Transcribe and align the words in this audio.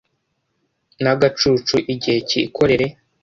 n’agacucu 1.03 1.77
igihe 1.93 2.19
cy’icyokere. 2.27 2.87